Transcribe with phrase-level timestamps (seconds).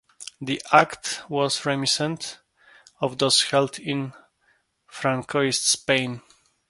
[0.41, 2.39] The act was reminiscent
[3.01, 4.13] of those held in
[4.91, 6.23] Francoist Spain.